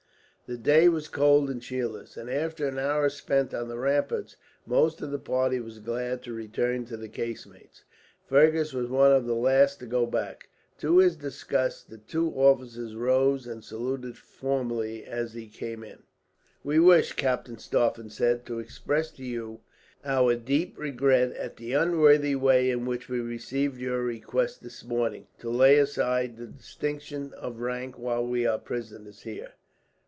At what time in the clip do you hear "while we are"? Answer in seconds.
27.97-28.59